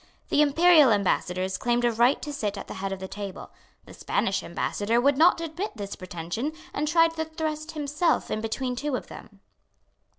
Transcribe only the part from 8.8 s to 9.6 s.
of them.